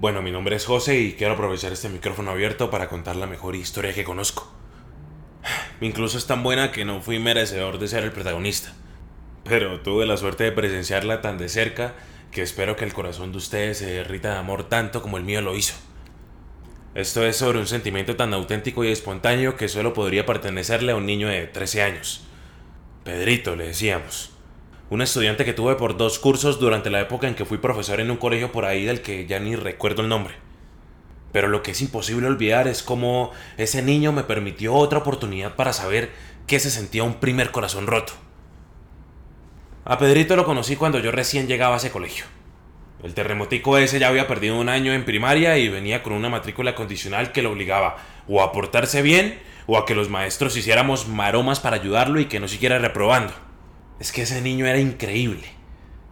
Bueno, 0.00 0.22
mi 0.22 0.30
nombre 0.30 0.54
es 0.54 0.64
José 0.64 1.00
y 1.00 1.14
quiero 1.14 1.32
aprovechar 1.32 1.72
este 1.72 1.88
micrófono 1.88 2.30
abierto 2.30 2.70
para 2.70 2.88
contar 2.88 3.16
la 3.16 3.26
mejor 3.26 3.56
historia 3.56 3.92
que 3.92 4.04
conozco. 4.04 4.48
Incluso 5.80 6.18
es 6.18 6.26
tan 6.28 6.44
buena 6.44 6.70
que 6.70 6.84
no 6.84 7.02
fui 7.02 7.18
merecedor 7.18 7.80
de 7.80 7.88
ser 7.88 8.04
el 8.04 8.12
protagonista. 8.12 8.72
Pero 9.42 9.80
tuve 9.80 10.06
la 10.06 10.16
suerte 10.16 10.44
de 10.44 10.52
presenciarla 10.52 11.20
tan 11.20 11.36
de 11.36 11.48
cerca 11.48 11.94
que 12.30 12.42
espero 12.42 12.76
que 12.76 12.84
el 12.84 12.94
corazón 12.94 13.32
de 13.32 13.38
ustedes 13.38 13.78
se 13.78 13.86
derrita 13.86 14.30
de 14.30 14.38
amor 14.38 14.68
tanto 14.68 15.02
como 15.02 15.16
el 15.16 15.24
mío 15.24 15.40
lo 15.40 15.56
hizo. 15.56 15.74
Esto 16.94 17.26
es 17.26 17.36
sobre 17.36 17.58
un 17.58 17.66
sentimiento 17.66 18.14
tan 18.14 18.32
auténtico 18.34 18.84
y 18.84 18.92
espontáneo 18.92 19.56
que 19.56 19.66
solo 19.66 19.94
podría 19.94 20.24
pertenecerle 20.24 20.92
a 20.92 20.96
un 20.96 21.06
niño 21.06 21.26
de 21.26 21.48
13 21.48 21.82
años. 21.82 22.24
Pedrito, 23.02 23.56
le 23.56 23.66
decíamos 23.66 24.37
un 24.90 25.02
estudiante 25.02 25.44
que 25.44 25.52
tuve 25.52 25.74
por 25.74 25.96
dos 25.96 26.18
cursos 26.18 26.58
durante 26.58 26.88
la 26.88 27.00
época 27.00 27.28
en 27.28 27.34
que 27.34 27.44
fui 27.44 27.58
profesor 27.58 28.00
en 28.00 28.10
un 28.10 28.16
colegio 28.16 28.52
por 28.52 28.64
ahí 28.64 28.84
del 28.84 29.02
que 29.02 29.26
ya 29.26 29.38
ni 29.38 29.54
recuerdo 29.54 30.02
el 30.02 30.08
nombre. 30.08 30.34
Pero 31.30 31.48
lo 31.48 31.62
que 31.62 31.72
es 31.72 31.80
imposible 31.82 32.26
olvidar 32.26 32.68
es 32.68 32.82
cómo 32.82 33.32
ese 33.58 33.82
niño 33.82 34.12
me 34.12 34.24
permitió 34.24 34.74
otra 34.74 35.00
oportunidad 35.00 35.56
para 35.56 35.74
saber 35.74 36.10
qué 36.46 36.58
se 36.58 36.70
sentía 36.70 37.04
un 37.04 37.14
primer 37.14 37.50
corazón 37.50 37.86
roto. 37.86 38.14
A 39.84 39.98
Pedrito 39.98 40.36
lo 40.36 40.46
conocí 40.46 40.76
cuando 40.76 40.98
yo 40.98 41.10
recién 41.10 41.48
llegaba 41.48 41.74
a 41.74 41.78
ese 41.78 41.90
colegio. 41.90 42.24
El 43.02 43.14
terremotico 43.14 43.78
ese 43.78 43.98
ya 43.98 44.08
había 44.08 44.26
perdido 44.26 44.58
un 44.58 44.68
año 44.68 44.92
en 44.92 45.04
primaria 45.04 45.58
y 45.58 45.68
venía 45.68 46.02
con 46.02 46.14
una 46.14 46.30
matrícula 46.30 46.74
condicional 46.74 47.30
que 47.30 47.42
lo 47.42 47.52
obligaba 47.52 47.96
o 48.26 48.42
a 48.42 48.52
portarse 48.52 49.02
bien 49.02 49.38
o 49.66 49.76
a 49.76 49.84
que 49.84 49.94
los 49.94 50.08
maestros 50.08 50.56
hiciéramos 50.56 51.08
maromas 51.08 51.60
para 51.60 51.76
ayudarlo 51.76 52.20
y 52.20 52.24
que 52.24 52.40
no 52.40 52.48
siguiera 52.48 52.78
reprobando. 52.78 53.34
Es 54.00 54.12
que 54.12 54.22
ese 54.22 54.40
niño 54.40 54.66
era 54.66 54.78
increíble. 54.78 55.44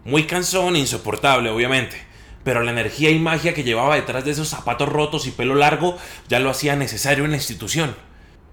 Muy 0.05 0.25
cansón 0.25 0.77
e 0.77 0.81
insoportable, 0.81 1.51
obviamente. 1.51 1.97
Pero 2.45 2.63
la 2.63 2.71
energía 2.71 3.11
y 3.11 3.19
magia 3.19 3.55
que 3.55 3.65
llevaba 3.65 3.97
detrás 3.97 4.25
de 4.25 4.31
esos 4.31 4.49
zapatos 4.49 4.89
rotos 4.89 5.27
y 5.27 5.33
pelo 5.33 5.55
largo 5.55 5.99
ya 6.29 6.39
lo 6.39 6.51
hacía 6.51 6.77
necesario 6.77 7.25
en 7.25 7.31
la 7.31 7.37
institución. 7.37 7.97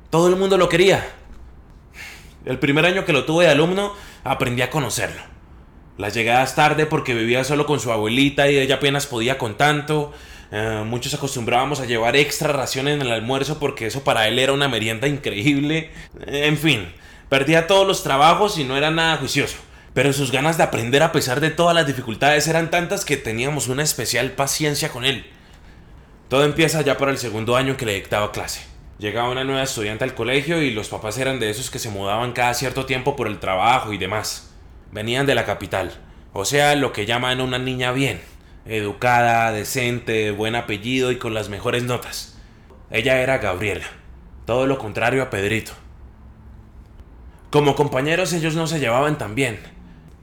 Todo 0.10 0.30
el 0.30 0.36
mundo 0.36 0.58
lo 0.58 0.70
quería. 0.70 1.08
El 2.46 2.60
primer 2.60 2.86
año 2.86 3.06
que 3.06 3.14
lo 3.14 3.26
tuve 3.26 3.46
de 3.46 3.52
alumno, 3.52 3.94
aprendí 4.24 4.62
a 4.62 4.70
conocerlo. 4.70 5.22
Las 5.98 6.14
llegadas 6.14 6.56
tarde 6.56 6.86
porque 6.86 7.14
vivía 7.14 7.44
solo 7.44 7.66
con 7.66 7.80
su 7.80 7.92
abuelita 7.92 8.50
y 8.50 8.58
ella 8.58 8.76
apenas 8.76 9.06
podía 9.06 9.38
con 9.38 9.58
tanto. 9.58 10.12
Eh, 10.52 10.84
muchos 10.86 11.14
acostumbrábamos 11.14 11.80
a 11.80 11.86
llevar 11.86 12.16
extra 12.16 12.52
raciones 12.52 12.96
en 12.96 13.02
el 13.02 13.12
almuerzo 13.12 13.60
porque 13.60 13.88
eso 13.88 14.04
para 14.04 14.28
él 14.28 14.40
era 14.40 14.54
una 14.54 14.68
merienda 14.68 15.08
increíble. 15.08 15.92
En 16.26 16.58
fin, 16.58 16.92
Perdía 17.34 17.66
todos 17.66 17.88
los 17.88 18.04
trabajos 18.04 18.60
y 18.60 18.64
no 18.64 18.78
era 18.78 18.92
nada 18.92 19.18
juicioso. 19.18 19.58
Pero 19.96 20.14
sus 20.14 20.32
ganas 20.32 20.58
de 20.58 20.66
aprender 20.66 21.02
a 21.02 21.12
pesar 21.12 21.40
de 21.40 21.50
todas 21.50 21.74
las 21.74 21.88
dificultades 21.88 22.48
eran 22.48 22.70
tantas 22.70 23.06
que 23.06 23.18
teníamos 23.18 23.70
una 23.70 23.82
especial 23.82 24.34
paciencia 24.34 24.90
con 24.90 25.04
él. 25.04 25.26
Todo 26.30 26.46
empieza 26.46 26.84
ya 26.84 26.96
para 26.96 27.10
el 27.10 27.18
segundo 27.18 27.56
año 27.56 27.76
que 27.76 27.88
le 27.88 27.96
dictaba 27.96 28.32
clase. 28.32 28.64
Llegaba 29.00 29.32
una 29.32 29.44
nueva 29.44 29.64
estudiante 29.64 30.04
al 30.04 30.14
colegio 30.14 30.62
y 30.62 30.70
los 30.70 30.90
papás 30.90 31.18
eran 31.18 31.40
de 31.40 31.50
esos 31.50 31.72
que 31.72 31.80
se 31.80 31.90
mudaban 31.90 32.34
cada 32.34 32.54
cierto 32.54 32.86
tiempo 32.86 33.16
por 33.16 33.26
el 33.26 33.40
trabajo 33.40 33.94
y 33.94 33.98
demás. 33.98 34.54
Venían 34.92 35.26
de 35.26 35.34
la 35.34 35.44
capital, 35.44 35.92
o 36.34 36.46
sea, 36.46 36.76
lo 36.76 36.94
que 36.94 37.08
llaman 37.08 37.42
una 37.42 37.58
niña 37.58 37.94
bien, 37.94 38.22
educada, 38.68 39.52
decente, 39.52 40.30
buen 40.30 40.54
apellido 40.54 41.12
y 41.12 41.18
con 41.18 41.34
las 41.34 41.50
mejores 41.50 41.82
notas. 41.82 42.38
Ella 42.92 43.22
era 43.22 43.40
Gabriela, 43.40 43.88
todo 44.46 44.68
lo 44.68 44.78
contrario 44.78 45.24
a 45.24 45.32
Pedrito. 45.32 45.74
Como 47.54 47.76
compañeros 47.76 48.34
ellos 48.34 48.56
no 48.56 48.66
se 48.66 48.80
llevaban 48.80 49.20
tan 49.20 49.36
bien. 49.36 49.60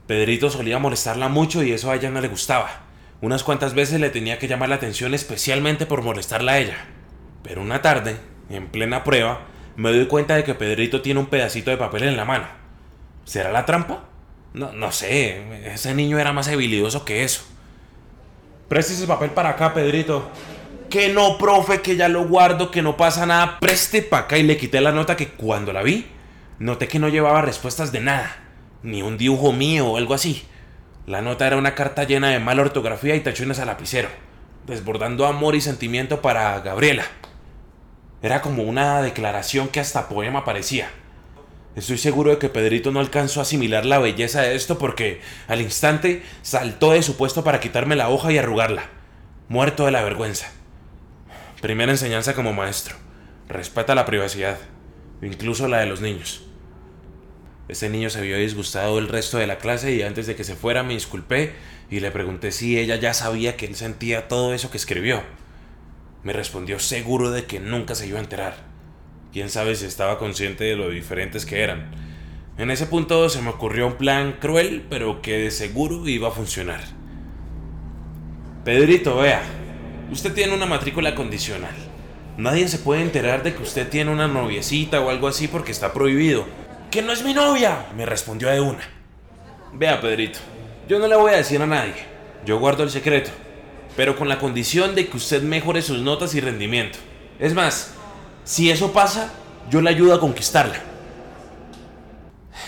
Pedrito 0.05 0.49
solía 0.49 0.79
molestarla 0.79 1.29
mucho 1.29 1.63
y 1.63 1.71
eso 1.71 1.89
a 1.89 1.95
ella 1.95 2.09
no 2.09 2.19
le 2.19 2.27
gustaba. 2.27 2.81
Unas 3.21 3.45
cuantas 3.45 3.73
veces 3.73 4.01
le 4.01 4.09
tenía 4.09 4.37
que 4.37 4.49
llamar 4.49 4.67
la 4.67 4.75
atención 4.75 5.13
especialmente 5.13 5.85
por 5.85 6.01
molestarla 6.01 6.51
a 6.51 6.59
ella. 6.59 6.75
Pero 7.41 7.61
una 7.61 7.81
tarde, 7.81 8.17
en 8.49 8.67
plena 8.67 9.05
prueba, 9.05 9.43
me 9.77 9.93
doy 9.93 10.07
cuenta 10.07 10.35
de 10.35 10.43
que 10.43 10.55
Pedrito 10.55 11.01
tiene 11.01 11.21
un 11.21 11.27
pedacito 11.27 11.71
de 11.71 11.77
papel 11.77 12.03
en 12.03 12.17
la 12.17 12.25
mano. 12.25 12.47
¿Será 13.23 13.49
la 13.53 13.65
trampa? 13.65 14.03
No, 14.53 14.73
no 14.73 14.91
sé, 14.91 15.71
ese 15.73 15.95
niño 15.95 16.19
era 16.19 16.33
más 16.33 16.49
habilidoso 16.49 17.05
que 17.05 17.23
eso. 17.23 17.43
Preste 18.67 18.91
ese 18.91 19.07
papel 19.07 19.29
para 19.29 19.51
acá, 19.51 19.73
Pedrito. 19.73 20.29
Que 20.89 21.13
no, 21.13 21.37
profe, 21.37 21.79
que 21.79 21.95
ya 21.95 22.09
lo 22.09 22.27
guardo, 22.27 22.71
que 22.71 22.81
no 22.81 22.97
pasa 22.97 23.25
nada. 23.25 23.57
Preste 23.61 24.01
para 24.01 24.23
acá 24.23 24.37
y 24.37 24.43
le 24.43 24.57
quité 24.57 24.81
la 24.81 24.91
nota 24.91 25.15
que 25.15 25.29
cuando 25.29 25.71
la 25.71 25.81
vi, 25.81 26.07
Noté 26.61 26.87
que 26.87 26.99
no 26.99 27.09
llevaba 27.09 27.41
respuestas 27.41 27.91
de 27.91 28.01
nada, 28.01 28.35
ni 28.83 29.01
un 29.01 29.17
dibujo 29.17 29.51
mío 29.51 29.87
o 29.87 29.97
algo 29.97 30.13
así. 30.13 30.45
La 31.07 31.23
nota 31.23 31.47
era 31.47 31.57
una 31.57 31.73
carta 31.73 32.03
llena 32.03 32.29
de 32.29 32.39
mala 32.39 32.61
ortografía 32.61 33.15
y 33.15 33.21
tachones 33.21 33.57
al 33.57 33.65
lapicero, 33.65 34.09
desbordando 34.67 35.25
amor 35.25 35.55
y 35.55 35.61
sentimiento 35.61 36.21
para 36.21 36.59
Gabriela. 36.59 37.05
Era 38.21 38.43
como 38.43 38.61
una 38.61 39.01
declaración 39.01 39.69
que 39.69 39.79
hasta 39.79 40.07
poema 40.07 40.45
parecía. 40.45 40.91
Estoy 41.75 41.97
seguro 41.97 42.29
de 42.29 42.37
que 42.37 42.49
Pedrito 42.49 42.91
no 42.91 42.99
alcanzó 42.99 43.39
a 43.39 43.41
asimilar 43.41 43.83
la 43.83 43.97
belleza 43.97 44.43
de 44.43 44.53
esto 44.53 44.77
porque 44.77 45.19
al 45.47 45.61
instante 45.61 46.21
saltó 46.43 46.91
de 46.91 47.01
su 47.01 47.17
puesto 47.17 47.43
para 47.43 47.59
quitarme 47.59 47.95
la 47.95 48.09
hoja 48.09 48.31
y 48.31 48.37
arrugarla, 48.37 48.83
muerto 49.49 49.85
de 49.85 49.93
la 49.93 50.03
vergüenza. 50.03 50.51
Primera 51.59 51.91
enseñanza 51.91 52.35
como 52.35 52.53
maestro. 52.53 52.97
Respeta 53.47 53.95
la 53.95 54.05
privacidad, 54.05 54.59
incluso 55.23 55.67
la 55.67 55.79
de 55.79 55.87
los 55.87 56.01
niños. 56.01 56.50
Ese 57.67 57.89
niño 57.89 58.09
se 58.09 58.21
vio 58.21 58.37
disgustado 58.37 58.99
el 58.99 59.07
resto 59.07 59.37
de 59.37 59.47
la 59.47 59.57
clase 59.57 59.93
y 59.93 60.01
antes 60.01 60.27
de 60.27 60.35
que 60.35 60.43
se 60.43 60.55
fuera 60.55 60.83
me 60.83 60.93
disculpé 60.93 61.53
y 61.89 61.99
le 61.99 62.11
pregunté 62.11 62.51
si 62.51 62.77
ella 62.77 62.95
ya 62.95 63.13
sabía 63.13 63.55
que 63.55 63.65
él 63.65 63.75
sentía 63.75 64.27
todo 64.27 64.53
eso 64.53 64.71
que 64.71 64.77
escribió. 64.77 65.21
Me 66.23 66.33
respondió 66.33 66.79
seguro 66.79 67.31
de 67.31 67.45
que 67.45 67.59
nunca 67.59 67.95
se 67.95 68.07
iba 68.07 68.19
a 68.19 68.23
enterar. 68.23 68.55
Quién 69.31 69.49
sabe 69.49 69.75
si 69.75 69.85
estaba 69.85 70.17
consciente 70.17 70.65
de 70.65 70.75
lo 70.75 70.89
diferentes 70.89 71.45
que 71.45 71.61
eran. 71.61 71.91
En 72.57 72.69
ese 72.69 72.85
punto 72.85 73.29
se 73.29 73.41
me 73.41 73.49
ocurrió 73.49 73.87
un 73.87 73.95
plan 73.95 74.33
cruel, 74.39 74.85
pero 74.89 75.21
que 75.21 75.37
de 75.37 75.51
seguro 75.51 76.07
iba 76.07 76.27
a 76.27 76.31
funcionar. 76.31 76.81
Pedrito, 78.65 79.17
vea, 79.17 79.41
usted 80.11 80.33
tiene 80.33 80.53
una 80.53 80.65
matrícula 80.65 81.15
condicional. 81.15 81.73
Nadie 82.37 82.67
se 82.67 82.77
puede 82.77 83.01
enterar 83.01 83.43
de 83.43 83.53
que 83.55 83.63
usted 83.63 83.87
tiene 83.87 84.11
una 84.11 84.27
noviecita 84.27 84.99
o 85.01 85.09
algo 85.09 85.27
así 85.27 85.47
porque 85.47 85.71
está 85.71 85.93
prohibido 85.93 86.45
que 86.91 87.01
no 87.01 87.13
es 87.13 87.23
mi 87.23 87.33
novia, 87.33 87.85
me 87.95 88.05
respondió 88.05 88.49
de 88.49 88.59
una. 88.59 88.81
Vea, 89.73 90.01
Pedrito, 90.01 90.39
yo 90.89 90.99
no 90.99 91.07
le 91.07 91.15
voy 91.15 91.31
a 91.31 91.37
decir 91.37 91.61
a 91.61 91.65
nadie, 91.65 91.95
yo 92.45 92.59
guardo 92.59 92.83
el 92.83 92.89
secreto, 92.89 93.31
pero 93.95 94.17
con 94.17 94.27
la 94.27 94.39
condición 94.39 94.93
de 94.93 95.07
que 95.07 95.15
usted 95.15 95.41
mejore 95.41 95.81
sus 95.81 96.01
notas 96.01 96.35
y 96.35 96.41
rendimiento. 96.41 96.99
Es 97.39 97.53
más, 97.53 97.93
si 98.43 98.69
eso 98.69 98.91
pasa, 98.91 99.31
yo 99.69 99.81
le 99.81 99.89
ayudo 99.89 100.13
a 100.13 100.19
conquistarla. 100.19 100.81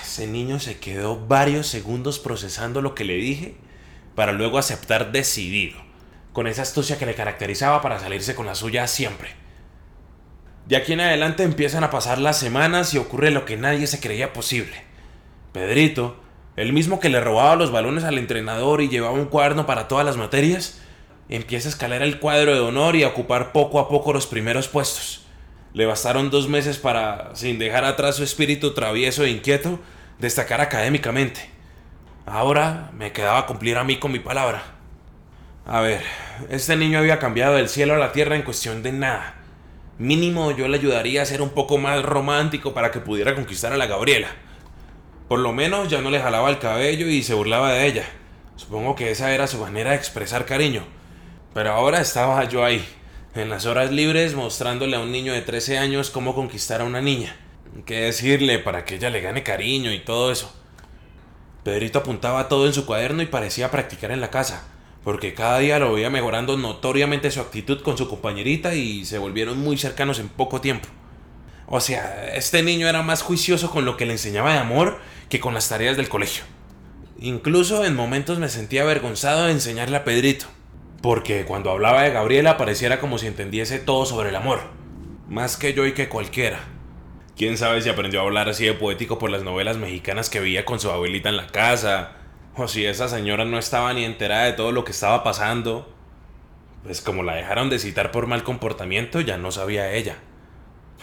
Ese 0.02 0.26
niño 0.26 0.58
se 0.62 0.80
quedó 0.80 1.28
varios 1.28 1.68
segundos 1.68 2.18
procesando 2.18 2.82
lo 2.82 2.96
que 2.96 3.04
le 3.04 3.16
dije 3.16 3.58
para 4.16 4.32
luego 4.32 4.58
aceptar 4.58 5.12
decidido, 5.12 5.78
con 6.32 6.48
esa 6.48 6.62
astucia 6.62 6.98
que 6.98 7.06
le 7.06 7.16
caracterizaba 7.16 7.82
para 7.82 8.00
salirse 8.00 8.36
con 8.36 8.46
la 8.46 8.56
suya 8.56 8.88
siempre. 8.88 9.43
De 10.66 10.78
aquí 10.78 10.94
en 10.94 11.02
adelante 11.02 11.44
empiezan 11.44 11.84
a 11.84 11.90
pasar 11.90 12.20
las 12.20 12.40
semanas 12.40 12.94
y 12.94 12.98
ocurre 12.98 13.32
lo 13.32 13.46
que 13.46 13.58
nadie 13.58 13.86
se 13.86 14.00
creía 14.00 14.32
posible. 14.32 14.84
Pedrito, 15.52 16.18
el 16.56 16.72
mismo 16.72 17.00
que 17.00 17.10
le 17.10 17.20
robaba 17.20 17.56
los 17.56 17.72
balones 17.72 18.06
al 18.06 18.18
entrenador 18.18 18.82
y 18.82 18.88
llevaba 18.88 19.14
un 19.14 19.26
cuaderno 19.26 19.66
para 19.66 19.88
todas 19.88 20.06
las 20.06 20.16
materias, 20.16 20.80
empieza 21.28 21.68
a 21.68 21.72
escalar 21.72 22.02
el 22.02 22.20
cuadro 22.20 22.54
de 22.54 22.62
honor 22.62 22.96
y 22.96 23.04
a 23.04 23.10
ocupar 23.10 23.52
poco 23.52 23.80
a 23.80 23.90
poco 23.90 24.14
los 24.14 24.26
primeros 24.26 24.70
puestos. 24.70 25.26
Le 25.74 25.86
bastaron 25.86 26.30
dos 26.30 26.48
meses 26.48 26.78
para, 26.78 27.36
sin 27.36 27.60
dejar 27.60 27.84
atrás 27.84 28.16
su 28.16 28.24
espíritu 28.24 28.74
travieso 28.74 29.26
e 29.26 29.32
inquieto, 29.32 29.80
destacar 30.20 30.62
académicamente. 30.62 31.50
Ahora 32.26 32.92
me 32.94 33.12
quedaba 33.12 33.48
cumplir 33.48 33.78
a 33.78 33.84
mí 33.84 33.98
con 33.98 34.12
mi 34.12 34.20
palabra. 34.20 34.64
A 35.66 35.82
ver, 35.82 36.04
este 36.50 36.76
niño 36.76 37.00
había 37.00 37.20
cambiado 37.20 37.56
del 37.56 37.68
cielo 37.68 37.96
a 37.96 37.98
la 37.98 38.12
tierra 38.12 38.36
en 38.36 38.44
cuestión 38.44 38.84
de 38.84 38.92
nada. 38.92 39.43
Mínimo 40.00 40.50
yo 40.52 40.68
le 40.68 40.78
ayudaría 40.78 41.22
a 41.22 41.26
ser 41.26 41.44
un 41.44 41.52
poco 41.52 41.78
más 41.78 42.04
romántico 42.04 42.74
para 42.74 42.90
que 42.90 43.00
pudiera 43.00 43.36
conquistar 43.36 43.74
a 43.74 43.78
la 43.78 43.86
Gabriela. 43.86 44.30
Por 45.28 45.40
lo 45.40 45.54
menos 45.54 45.88
ya 45.88 46.02
no 46.02 46.10
le 46.10 46.20
jalaba 46.20 46.50
el 46.50 46.58
cabello 46.58 47.08
y 47.08 47.22
se 47.22 47.36
burlaba 47.36 47.74
de 47.74 47.86
ella. 47.86 48.06
Supongo 48.56 48.96
que 48.96 49.12
esa 49.12 49.34
era 49.34 49.46
su 49.46 49.60
manera 49.60 49.92
de 49.92 49.98
expresar 49.98 50.46
cariño. 50.46 50.84
Pero 51.54 51.72
ahora 51.72 52.02
estaba 52.02 52.44
yo 52.46 52.66
ahí, 52.66 52.84
en 53.36 53.50
las 53.50 53.68
horas 53.68 53.92
libres, 53.92 54.34
mostrándole 54.34 54.96
a 54.96 55.00
un 55.00 55.12
niño 55.12 55.32
de 55.32 55.42
13 55.42 55.78
años 55.78 56.10
cómo 56.10 56.34
conquistar 56.34 56.82
a 56.82 56.86
una 56.86 57.02
niña. 57.02 57.36
¿Qué 57.86 58.02
decirle 58.02 58.58
para 58.58 58.86
que 58.86 58.96
ella 58.96 59.12
le 59.12 59.22
gane 59.22 59.44
cariño 59.44 59.94
y 59.94 60.00
todo 60.00 60.32
eso? 60.32 60.52
Pedrito 61.64 62.00
apuntaba 62.00 62.50
todo 62.50 62.66
en 62.66 62.74
su 62.74 62.88
cuaderno 62.88 63.22
y 63.22 63.28
parecía 63.28 63.70
practicar 63.70 64.10
en 64.10 64.22
la 64.22 64.32
casa 64.32 64.73
porque 65.04 65.34
cada 65.34 65.60
día 65.60 65.80
lo 65.80 65.94
veía 65.94 66.10
mejorando 66.10 66.58
notoriamente 66.58 67.32
su 67.32 67.42
actitud 67.42 67.82
con 67.82 67.98
su 67.98 68.08
compañerita 68.08 68.74
y 68.76 69.06
se 69.06 69.18
volvieron 69.18 69.60
muy 69.60 69.78
cercanos 69.78 70.20
en 70.20 70.30
poco 70.30 70.62
tiempo. 70.62 70.88
O 71.68 71.80
sea, 71.80 72.34
este 72.36 72.64
niño 72.64 72.88
era 72.88 73.02
más 73.04 73.22
juicioso 73.22 73.72
con 73.72 73.86
lo 73.86 73.98
que 73.98 74.06
le 74.06 74.14
enseñaba 74.14 74.54
de 74.54 74.60
amor 74.60 75.00
que 75.30 75.40
con 75.40 75.54
las 75.54 75.70
tareas 75.70 75.98
del 75.98 76.10
colegio. 76.10 76.44
Incluso 77.20 77.86
en 77.86 77.96
momentos 77.96 78.40
me 78.40 78.50
sentía 78.50 78.84
avergonzado 78.84 79.46
de 79.46 79.52
enseñarle 79.52 79.98
a 79.98 80.04
Pedrito. 80.04 80.46
porque 81.02 81.44
cuando 81.44 81.70
hablaba 81.70 82.04
de 82.04 82.12
Gabriela 82.12 82.56
pareciera 82.56 83.02
como 83.02 83.18
si 83.18 83.28
entendiese 83.28 83.78
todo 83.78 84.06
sobre 84.06 84.30
el 84.30 84.38
amor, 84.38 84.62
más 85.28 85.58
que 85.58 85.74
yo 85.74 85.86
y 85.86 85.94
que 85.94 86.08
cualquiera. 86.08 86.60
Quién 87.36 87.58
sabe 87.58 87.82
si 87.82 87.90
aprendió 87.90 88.22
a 88.22 88.24
hablar 88.24 88.48
así 88.48 88.66
de 88.66 88.74
poético 88.74 89.20
por 89.20 89.30
las 89.30 89.44
novelas 89.44 89.76
mexicanas 89.78 90.30
que 90.30 90.40
veía 90.40 90.64
con 90.64 90.80
su 90.80 90.90
abuelita 90.90 91.28
en 91.28 91.36
la 91.36 91.48
casa, 91.48 92.14
o 92.56 92.68
si 92.68 92.86
esa 92.86 93.08
señora 93.08 93.46
no 93.46 93.58
estaba 93.58 93.94
ni 93.94 94.06
enterada 94.06 94.46
de 94.46 94.54
todo 94.54 94.72
lo 94.72 94.84
que 94.84 94.92
estaba 94.92 95.24
pasando. 95.24 95.92
Pues 96.84 97.02
como 97.02 97.24
la 97.24 97.36
dejaron 97.36 97.70
de 97.70 97.80
citar 97.80 98.12
por 98.12 98.28
mal 98.28 98.44
comportamiento, 98.44 99.22
ya 99.22 99.38
no 99.38 99.52
sabía 99.52 99.94
ella. 99.94 100.18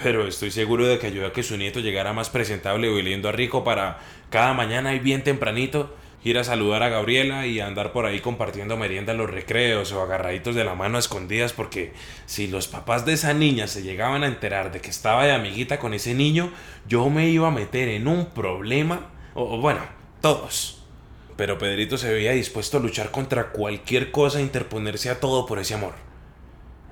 Pero 0.03 0.27
estoy 0.27 0.51
seguro 0.51 0.87
de 0.87 0.99
que 0.99 1.09
ayudó 1.09 1.27
a 1.27 1.33
que 1.33 1.43
su 1.43 1.57
nieto 1.57 1.81
llegara 1.81 2.13
más 2.13 2.31
presentable 2.31 2.87
y 2.87 2.95
oliendo 2.95 3.29
a 3.29 3.33
rico 3.33 3.65
para 3.65 3.99
cada 4.31 4.53
mañana 4.53 4.95
y 4.95 4.99
bien 4.99 5.25
tempranito 5.25 5.95
ir 6.23 6.39
a 6.39 6.45
saludar 6.45 6.83
a 6.83 6.91
Gabriela 6.91 7.47
y 7.47 7.61
andar 7.61 7.93
por 7.93 8.05
ahí 8.05 8.21
compartiendo 8.21 8.77
merienda 8.77 9.13
en 9.13 9.19
los 9.19 9.31
recreos 9.31 9.93
o 9.93 10.03
agarraditos 10.03 10.55
de 10.55 10.65
la 10.65 10.75
mano 10.75 10.97
a 10.97 11.01
escondidas 11.01 11.53
porque 11.53 11.95
si 12.27 12.47
los 12.47 12.69
papás 12.69 13.07
de 13.07 13.15
esa 13.15 13.33
niña 13.33 13.67
se 13.67 13.83
llegaban 13.83 14.23
a 14.23 14.27
enterar 14.27 14.71
de 14.71 14.81
que 14.81 14.91
estaba 14.91 15.25
de 15.25 15.33
amiguita 15.33 15.79
con 15.79 15.95
ese 15.95 16.15
niño, 16.15 16.53
yo 16.87 17.09
me 17.09 17.29
iba 17.29 17.49
a 17.49 17.53
meter 17.53 17.89
en 17.89 18.07
un 18.07 18.27
problema, 18.27 19.11
o, 19.35 19.59
bueno, 19.59 19.81
todos. 20.21 20.80
Pero 21.41 21.57
Pedrito 21.57 21.97
se 21.97 22.13
veía 22.13 22.33
dispuesto 22.33 22.77
a 22.77 22.81
luchar 22.81 23.11
contra 23.11 23.49
cualquier 23.49 24.11
cosa 24.11 24.41
e 24.41 24.43
interponerse 24.43 25.09
a 25.09 25.21
todo 25.21 25.47
por 25.47 25.59
ese 25.59 25.73
amor. 25.73 25.95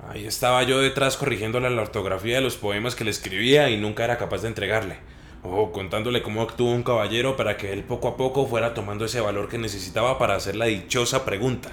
Ahí 0.09 0.25
estaba 0.25 0.63
yo 0.63 0.79
detrás 0.79 1.17
corrigiéndole 1.17 1.69
la 1.69 1.83
ortografía 1.83 2.37
de 2.37 2.41
los 2.41 2.57
poemas 2.57 2.95
que 2.95 3.03
le 3.03 3.11
escribía 3.11 3.69
y 3.69 3.77
nunca 3.77 4.05
era 4.05 4.17
capaz 4.17 4.41
de 4.41 4.47
entregarle 4.47 4.97
o 5.43 5.71
contándole 5.71 6.23
cómo 6.23 6.41
actuó 6.41 6.71
un 6.71 6.81
caballero 6.81 7.37
para 7.37 7.57
que 7.57 7.71
él 7.73 7.83
poco 7.83 8.07
a 8.07 8.17
poco 8.17 8.47
fuera 8.47 8.73
tomando 8.73 9.05
ese 9.05 9.21
valor 9.21 9.49
que 9.49 9.59
necesitaba 9.59 10.17
para 10.17 10.33
hacer 10.33 10.55
la 10.55 10.65
dichosa 10.65 11.25
pregunta. 11.25 11.69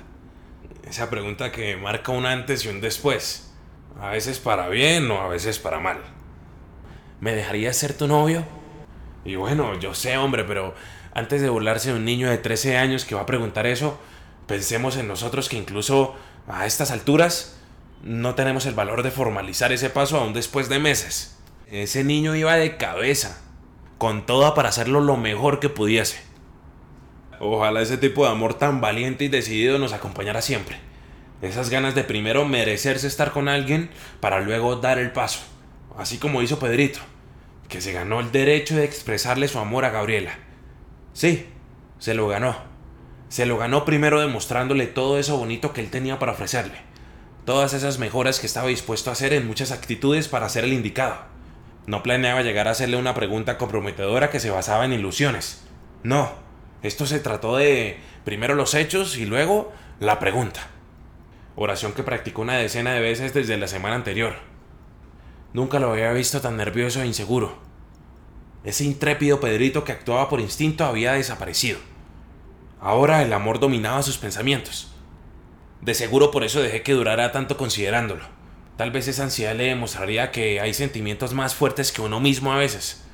Esa 0.87 1.08
pregunta 1.08 1.52
que 1.52 1.78
marca 1.78 2.12
un 2.12 2.26
antes 2.26 2.67
y 2.67 2.69
un 2.69 2.82
después. 2.82 3.55
A 3.99 4.11
veces 4.11 4.38
para 4.38 4.69
bien 4.69 5.11
o 5.11 5.23
a 5.23 5.28
veces 5.28 5.58
para 5.58 5.81
mal. 5.81 6.00
¿Me 7.20 7.34
dejarías 7.34 7.75
ser 7.75 7.94
tu 7.96 8.06
novio? 8.06 8.44
Y 9.25 9.37
bueno, 9.37 9.81
yo 9.81 9.94
sé, 9.94 10.19
hombre, 10.19 10.44
pero 10.44 10.75
antes 11.16 11.40
de 11.40 11.48
burlarse 11.48 11.88
de 11.88 11.96
un 11.96 12.04
niño 12.04 12.28
de 12.28 12.36
13 12.36 12.76
años 12.76 13.06
que 13.06 13.14
va 13.14 13.22
a 13.22 13.26
preguntar 13.26 13.66
eso, 13.66 13.98
pensemos 14.46 14.98
en 14.98 15.08
nosotros 15.08 15.48
que 15.48 15.56
incluso 15.56 16.14
a 16.46 16.66
estas 16.66 16.90
alturas 16.90 17.56
no 18.02 18.34
tenemos 18.34 18.66
el 18.66 18.74
valor 18.74 19.02
de 19.02 19.10
formalizar 19.10 19.72
ese 19.72 19.88
paso 19.88 20.18
aún 20.18 20.34
después 20.34 20.68
de 20.68 20.78
meses. 20.78 21.38
Ese 21.70 22.04
niño 22.04 22.36
iba 22.36 22.54
de 22.56 22.76
cabeza 22.76 23.40
con 23.96 24.26
toda 24.26 24.52
para 24.52 24.68
hacerlo 24.68 25.00
lo 25.00 25.16
mejor 25.16 25.58
que 25.58 25.70
pudiese. 25.70 26.20
Ojalá 27.40 27.80
ese 27.80 27.96
tipo 27.96 28.26
de 28.26 28.32
amor 28.32 28.52
tan 28.52 28.82
valiente 28.82 29.24
y 29.24 29.28
decidido 29.28 29.78
nos 29.78 29.94
acompañara 29.94 30.42
siempre. 30.42 30.76
Esas 31.40 31.70
ganas 31.70 31.94
de 31.94 32.04
primero 32.04 32.44
merecerse 32.44 33.06
estar 33.06 33.32
con 33.32 33.48
alguien 33.48 33.88
para 34.20 34.40
luego 34.40 34.76
dar 34.76 34.98
el 34.98 35.12
paso. 35.12 35.40
Así 35.96 36.18
como 36.18 36.42
hizo 36.42 36.58
Pedrito, 36.58 37.00
que 37.70 37.80
se 37.80 37.92
ganó 37.92 38.20
el 38.20 38.32
derecho 38.32 38.76
de 38.76 38.84
expresarle 38.84 39.48
su 39.48 39.58
amor 39.58 39.86
a 39.86 39.90
Gabriela. 39.90 40.40
Sí, 41.16 41.46
se 41.98 42.12
lo 42.12 42.28
ganó. 42.28 42.56
Se 43.30 43.46
lo 43.46 43.56
ganó 43.56 43.86
primero 43.86 44.20
demostrándole 44.20 44.86
todo 44.86 45.18
eso 45.18 45.38
bonito 45.38 45.72
que 45.72 45.80
él 45.80 45.88
tenía 45.88 46.18
para 46.18 46.32
ofrecerle. 46.32 46.76
Todas 47.46 47.72
esas 47.72 47.98
mejoras 47.98 48.38
que 48.38 48.46
estaba 48.46 48.68
dispuesto 48.68 49.08
a 49.08 49.14
hacer 49.14 49.32
en 49.32 49.46
muchas 49.46 49.72
actitudes 49.72 50.28
para 50.28 50.50
ser 50.50 50.64
el 50.64 50.74
indicado. 50.74 51.16
No 51.86 52.02
planeaba 52.02 52.42
llegar 52.42 52.68
a 52.68 52.72
hacerle 52.72 52.98
una 52.98 53.14
pregunta 53.14 53.56
comprometedora 53.56 54.28
que 54.28 54.40
se 54.40 54.50
basaba 54.50 54.84
en 54.84 54.92
ilusiones. 54.92 55.64
No, 56.02 56.32
esto 56.82 57.06
se 57.06 57.18
trató 57.18 57.56
de 57.56 57.98
primero 58.26 58.54
los 58.54 58.74
hechos 58.74 59.16
y 59.16 59.24
luego 59.24 59.72
la 60.00 60.18
pregunta. 60.18 60.68
Oración 61.54 61.94
que 61.94 62.02
practicó 62.02 62.42
una 62.42 62.58
decena 62.58 62.92
de 62.92 63.00
veces 63.00 63.32
desde 63.32 63.56
la 63.56 63.68
semana 63.68 63.94
anterior. 63.94 64.34
Nunca 65.54 65.78
lo 65.78 65.92
había 65.92 66.12
visto 66.12 66.42
tan 66.42 66.58
nervioso 66.58 67.00
e 67.00 67.06
inseguro. 67.06 67.56
Ese 68.66 68.82
intrépido 68.82 69.38
Pedrito 69.38 69.84
que 69.84 69.92
actuaba 69.92 70.28
por 70.28 70.40
instinto 70.40 70.84
había 70.84 71.12
desaparecido. 71.12 71.78
Ahora 72.80 73.22
el 73.22 73.32
amor 73.32 73.60
dominaba 73.60 74.02
sus 74.02 74.18
pensamientos. 74.18 74.92
De 75.80 75.94
seguro 75.94 76.32
por 76.32 76.42
eso 76.42 76.60
dejé 76.60 76.82
que 76.82 76.92
durara 76.92 77.30
tanto 77.30 77.56
considerándolo. 77.56 78.24
Tal 78.76 78.90
vez 78.90 79.06
esa 79.06 79.22
ansiedad 79.22 79.54
le 79.54 79.66
demostraría 79.66 80.32
que 80.32 80.60
hay 80.60 80.74
sentimientos 80.74 81.32
más 81.32 81.54
fuertes 81.54 81.92
que 81.92 82.02
uno 82.02 82.18
mismo 82.18 82.52
a 82.52 82.58
veces. 82.58 83.04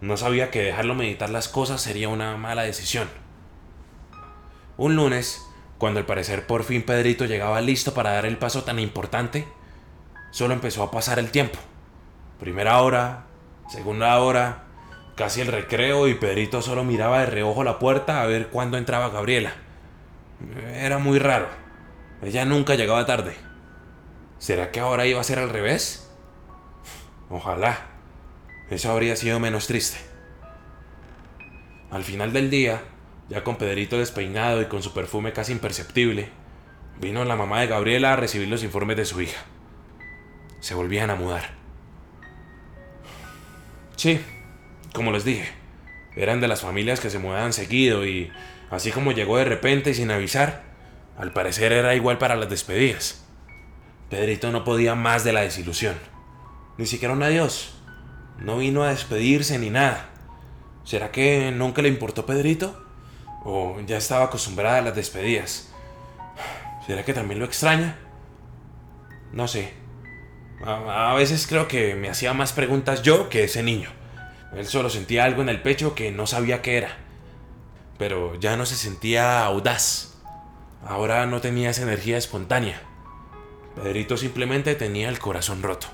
No 0.00 0.16
sabía 0.16 0.52
que 0.52 0.62
dejarlo 0.62 0.94
meditar 0.94 1.28
las 1.28 1.48
cosas 1.48 1.82
sería 1.82 2.08
una 2.08 2.36
mala 2.36 2.62
decisión. 2.62 3.08
Un 4.76 4.94
lunes, 4.94 5.44
cuando 5.76 5.98
al 5.98 6.06
parecer 6.06 6.46
por 6.46 6.62
fin 6.62 6.84
Pedrito 6.84 7.24
llegaba 7.24 7.60
listo 7.60 7.94
para 7.94 8.12
dar 8.12 8.26
el 8.26 8.38
paso 8.38 8.62
tan 8.62 8.78
importante, 8.78 9.48
solo 10.30 10.54
empezó 10.54 10.84
a 10.84 10.92
pasar 10.92 11.18
el 11.18 11.32
tiempo. 11.32 11.58
Primera 12.38 12.80
hora, 12.80 13.26
segunda 13.68 14.18
hora, 14.18 14.64
casi 15.16 15.40
el 15.40 15.48
recreo 15.48 16.08
y 16.08 16.14
Pedrito 16.14 16.62
solo 16.62 16.84
miraba 16.84 17.20
de 17.20 17.26
reojo 17.26 17.64
la 17.64 17.78
puerta 17.78 18.22
a 18.22 18.26
ver 18.26 18.48
cuándo 18.48 18.78
entraba 18.78 19.10
Gabriela. 19.10 19.54
Era 20.74 20.98
muy 20.98 21.18
raro. 21.18 21.48
Ella 22.22 22.44
nunca 22.44 22.74
llegaba 22.74 23.06
tarde. 23.06 23.34
¿Será 24.38 24.70
que 24.70 24.80
ahora 24.80 25.06
iba 25.06 25.20
a 25.20 25.24
ser 25.24 25.38
al 25.38 25.50
revés? 25.50 26.10
Ojalá. 27.30 27.78
Eso 28.70 28.90
habría 28.90 29.16
sido 29.16 29.40
menos 29.40 29.66
triste. 29.66 29.98
Al 31.90 32.04
final 32.04 32.32
del 32.32 32.50
día, 32.50 32.82
ya 33.28 33.44
con 33.44 33.56
Pedrito 33.56 33.98
despeinado 33.98 34.60
y 34.60 34.66
con 34.66 34.82
su 34.82 34.92
perfume 34.92 35.32
casi 35.32 35.52
imperceptible, 35.52 36.30
vino 37.00 37.24
la 37.24 37.36
mamá 37.36 37.60
de 37.60 37.68
Gabriela 37.68 38.12
a 38.12 38.16
recibir 38.16 38.48
los 38.48 38.64
informes 38.64 38.96
de 38.96 39.04
su 39.04 39.20
hija. 39.20 39.40
Se 40.60 40.74
volvían 40.74 41.10
a 41.10 41.14
mudar. 41.14 41.65
Sí, 43.96 44.20
como 44.92 45.10
les 45.10 45.24
dije, 45.24 45.48
eran 46.16 46.40
de 46.40 46.48
las 46.48 46.60
familias 46.60 47.00
que 47.00 47.10
se 47.10 47.18
mudaban 47.18 47.52
seguido 47.52 48.06
y, 48.06 48.30
así 48.70 48.90
como 48.92 49.12
llegó 49.12 49.38
de 49.38 49.46
repente 49.46 49.90
y 49.90 49.94
sin 49.94 50.10
avisar, 50.10 50.64
al 51.16 51.32
parecer 51.32 51.72
era 51.72 51.94
igual 51.94 52.18
para 52.18 52.36
las 52.36 52.50
despedidas. 52.50 53.24
Pedrito 54.10 54.52
no 54.52 54.64
podía 54.64 54.94
más 54.94 55.24
de 55.24 55.32
la 55.32 55.40
desilusión. 55.40 55.96
Ni 56.76 56.86
siquiera 56.86 57.14
un 57.14 57.22
adiós. 57.22 57.74
No 58.38 58.58
vino 58.58 58.84
a 58.84 58.90
despedirse 58.90 59.58
ni 59.58 59.70
nada. 59.70 60.10
¿Será 60.84 61.10
que 61.10 61.50
nunca 61.50 61.80
le 61.80 61.88
importó 61.88 62.26
Pedrito? 62.26 62.84
¿O 63.44 63.80
ya 63.86 63.96
estaba 63.96 64.26
acostumbrada 64.26 64.78
a 64.78 64.82
las 64.82 64.94
despedidas? 64.94 65.72
¿Será 66.86 67.04
que 67.04 67.14
también 67.14 67.40
lo 67.40 67.46
extraña? 67.46 67.98
No 69.32 69.48
sé. 69.48 69.85
A, 70.64 71.14
veces 71.14 71.46
creo 71.46 71.68
que 71.68 71.94
me 71.94 72.08
hacía 72.08 72.32
más 72.32 72.52
preguntas 72.52 73.02
yo 73.02 73.28
que 73.28 73.44
ese 73.44 73.62
niño. 73.62 73.90
Él 74.54 74.66
solo 74.66 74.88
sentía 74.88 75.24
algo 75.24 75.42
en 75.42 75.48
el 75.48 75.60
pecho 75.60 75.94
que 75.94 76.10
no 76.10 76.26
sabía 76.26 76.62
qué 76.62 76.78
era. 76.78 76.96
Pero 77.98 78.38
ya 78.40 78.56
no 78.56 78.66
se 78.66 78.76
sentía 78.76 79.44
audaz. 79.44 80.14
Ahora 80.84 81.26
no 81.26 81.40
tenía 81.40 81.70
esa 81.70 81.82
energía 81.82 82.16
espontánea. 82.16 82.80
Pedrito 83.74 84.16
simplemente 84.16 84.74
tenía 84.74 85.08
el 85.08 85.18
corazón 85.18 85.62
roto. 85.62 85.88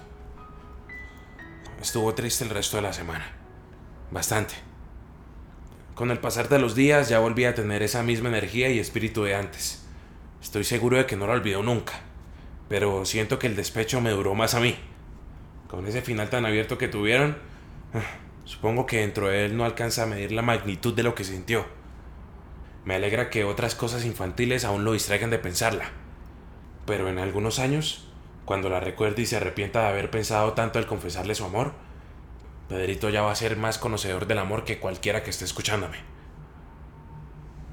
Estuvo 1.81 2.15
triste 2.15 2.45
el 2.45 2.51
resto 2.51 2.77
de 2.77 2.83
la 2.83 2.93
semana. 2.93 3.33
Bastante. 4.11 4.55
Con 5.95 6.11
el 6.11 6.19
pasar 6.19 6.49
de 6.49 6.59
los 6.59 6.75
días 6.75 7.09
ya 7.09 7.19
volví 7.19 7.45
a 7.45 7.55
tener 7.55 7.83
esa 7.83 8.03
misma 8.03 8.29
energía 8.29 8.71
y 8.71 8.79
espíritu 8.79 9.25
de 9.25 9.35
antes. 9.35 9.85
Estoy 10.41 10.65
seguro 10.65 10.97
de 10.97 11.07
que 11.07 11.17
no 11.17 11.27
lo 11.27 11.33
olvidó 11.33 11.63
nunca. 11.63 11.95
Pero 12.73 13.05
siento 13.05 13.39
que 13.39 13.47
el 13.47 13.57
despecho 13.57 14.01
me 14.01 14.13
duró 14.13 14.35
más 14.35 14.55
a 14.55 14.61
mí. 14.61 14.75
Con 15.69 15.87
ese 15.87 16.01
final 16.01 16.31
tan 16.31 16.47
abierto 16.47 16.79
que 16.79 16.89
tuvieron, 16.89 17.37
supongo 18.45 18.87
que 18.87 19.01
dentro 19.01 19.29
de 19.29 19.45
él 19.45 19.57
no 19.59 19.67
alcanza 19.67 20.05
a 20.05 20.07
medir 20.07 20.33
la 20.33 20.41
magnitud 20.41 20.95
de 20.95 21.03
lo 21.03 21.15
que 21.15 21.25
sintió. 21.25 21.67
Me 22.87 22.95
alegra 22.95 23.29
que 23.29 23.45
otras 23.45 23.75
cosas 23.75 24.07
infantiles 24.07 24.65
aún 24.65 24.85
lo 24.85 24.95
distraigan 24.95 25.29
de 25.29 25.39
pensarla 25.39 25.93
pero 26.87 27.09
en 27.09 27.19
algunos 27.19 27.59
años, 27.59 28.05
cuando 28.45 28.69
la 28.69 28.81
recuerde 28.81 29.23
y 29.23 29.27
se 29.27 29.37
arrepienta 29.37 29.83
de 29.83 29.89
haber 29.89 30.11
pensado 30.11 30.53
tanto 30.53 30.79
al 30.79 30.87
confesarle 30.87 31.35
su 31.35 31.45
amor, 31.45 31.73
Pedrito 32.69 33.11
ya 33.11 33.23
va 33.23 33.33
a 33.33 33.37
ser 33.37 33.57
más 33.57 33.79
conocedor 33.79 34.27
del 34.27 34.39
amor 34.39 34.65
que 34.65 34.79
cualquiera 34.79 35.23
que 35.23 35.31
esté 35.31 35.45
escuchándome. 35.45 35.99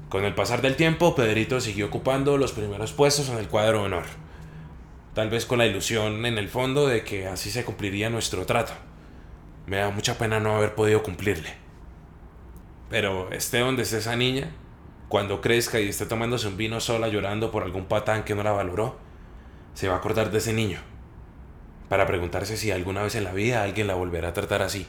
Con 0.08 0.24
el 0.24 0.34
pasar 0.34 0.60
del 0.62 0.76
tiempo, 0.76 1.14
Pedrito 1.14 1.60
siguió 1.60 1.86
ocupando 1.86 2.36
los 2.36 2.52
primeros 2.52 2.92
puestos 2.92 3.28
en 3.28 3.38
el 3.38 3.48
cuadro 3.48 3.82
honor, 3.82 4.04
tal 5.14 5.30
vez 5.30 5.46
con 5.46 5.58
la 5.58 5.66
ilusión 5.66 6.24
en 6.26 6.38
el 6.38 6.48
fondo 6.48 6.86
de 6.86 7.04
que 7.04 7.26
así 7.26 7.50
se 7.50 7.64
cumpliría 7.64 8.10
nuestro 8.10 8.46
trato. 8.46 8.72
Me 9.66 9.78
da 9.78 9.90
mucha 9.90 10.18
pena 10.18 10.40
no 10.40 10.56
haber 10.56 10.74
podido 10.74 11.02
cumplirle. 11.02 11.54
Pero 12.88 13.30
esté 13.32 13.60
donde 13.60 13.82
esté 13.82 13.98
esa 13.98 14.16
niña, 14.16 14.50
cuando 15.08 15.40
crezca 15.40 15.80
y 15.80 15.88
esté 15.88 16.06
tomándose 16.06 16.48
un 16.48 16.56
vino 16.56 16.80
sola 16.80 17.08
llorando 17.08 17.50
por 17.50 17.62
algún 17.62 17.86
patán 17.86 18.24
que 18.24 18.34
no 18.34 18.42
la 18.42 18.52
valoró, 18.52 18.98
se 19.74 19.88
va 19.88 19.94
a 19.94 19.98
acordar 19.98 20.30
de 20.30 20.38
ese 20.38 20.52
niño, 20.52 20.80
para 21.88 22.06
preguntarse 22.06 22.56
si 22.56 22.70
alguna 22.70 23.02
vez 23.02 23.14
en 23.14 23.24
la 23.24 23.32
vida 23.32 23.62
alguien 23.62 23.86
la 23.86 23.94
volverá 23.94 24.28
a 24.28 24.32
tratar 24.32 24.62
así. 24.62 24.86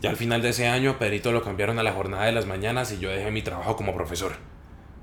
Ya 0.00 0.08
al 0.08 0.16
final 0.16 0.40
de 0.40 0.50
ese 0.50 0.66
año, 0.66 0.98
Pedrito 0.98 1.32
lo 1.32 1.42
cambiaron 1.42 1.78
a 1.78 1.82
la 1.82 1.92
jornada 1.92 2.24
de 2.24 2.32
las 2.32 2.46
mañanas 2.46 2.90
y 2.92 2.98
yo 2.98 3.10
dejé 3.10 3.30
mi 3.30 3.42
trabajo 3.42 3.76
como 3.76 3.94
profesor. 3.94 4.32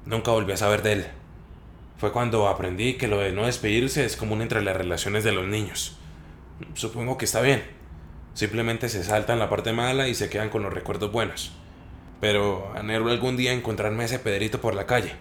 Nunca 0.06 0.32
volví 0.32 0.54
a 0.54 0.58
saber 0.58 0.82
de 0.82 0.94
él. 0.94 1.08
Fue 1.98 2.12
cuando 2.12 2.48
aprendí 2.48 2.94
que 2.94 3.08
lo 3.08 3.20
de 3.20 3.32
no 3.32 3.48
despedirse 3.48 4.06
es 4.06 4.16
común 4.16 4.42
entre 4.42 4.62
las 4.62 4.78
relaciones 4.78 5.24
de 5.24 5.32
los 5.32 5.48
niños. 5.48 5.98
Supongo 6.76 7.18
que 7.18 7.26
está 7.26 7.42
bien. 7.42 7.64
Simplemente 8.36 8.88
se 8.88 9.04
saltan 9.04 9.40
la 9.40 9.50
parte 9.50 9.74
mala 9.74 10.08
y 10.08 10.14
se 10.14 10.30
quedan 10.30 10.50
con 10.50 10.62
los 10.62 10.72
recuerdos 10.72 11.12
buenos. 11.12 11.54
Pero 12.22 12.72
anhelo 12.76 13.10
algún 13.10 13.36
día 13.36 13.52
encontrarme 13.52 14.04
a 14.04 14.06
ese 14.06 14.20
Pedrito 14.20 14.62
por 14.62 14.76
la 14.76 14.86
calle, 14.86 15.14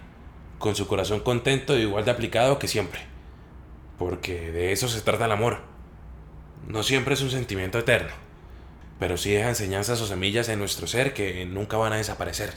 con 0.59 0.75
su 0.75 0.87
corazón 0.87 1.21
contento 1.21 1.75
y 1.75 1.81
igual 1.81 2.05
de 2.05 2.11
aplicado 2.11 2.59
que 2.59 2.67
siempre. 2.67 3.01
Porque 3.97 4.51
de 4.51 4.71
eso 4.71 4.87
se 4.87 5.01
trata 5.01 5.25
el 5.25 5.31
amor. 5.31 5.61
No 6.67 6.83
siempre 6.83 7.15
es 7.15 7.21
un 7.21 7.31
sentimiento 7.31 7.79
eterno, 7.79 8.11
pero 8.99 9.17
sí 9.17 9.31
deja 9.31 9.49
enseñanzas 9.49 9.99
o 10.01 10.05
semillas 10.05 10.49
en 10.49 10.59
nuestro 10.59 10.85
ser 10.85 11.13
que 11.15 11.43
nunca 11.45 11.77
van 11.77 11.93
a 11.93 11.97
desaparecer. 11.97 12.53